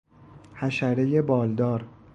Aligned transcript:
حشرهی 0.55 1.21
بالدار 1.21 1.87